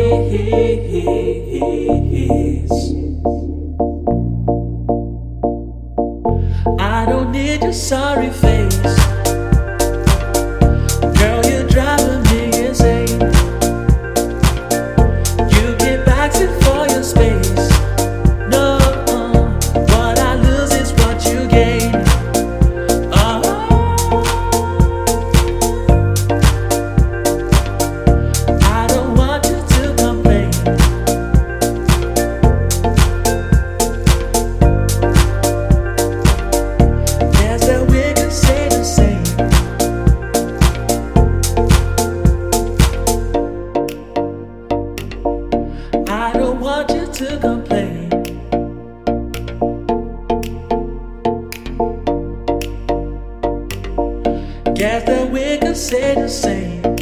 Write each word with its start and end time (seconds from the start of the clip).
I 6.80 7.06
don't 7.08 7.32
need 7.32 7.62
your 7.62 7.72
sorry 7.72 8.32
face. 8.32 8.97
guess 54.78 55.04
that 55.06 55.32
we 55.32 55.58
can 55.58 55.74
say 55.74 56.14
the 56.14 56.30
same. 56.30 56.97